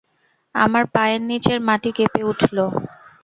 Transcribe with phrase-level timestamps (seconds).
[0.55, 2.57] আমার পায়ের নিচের মাটি কেঁপে উঠল।